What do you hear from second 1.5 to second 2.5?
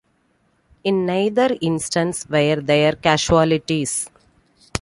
instance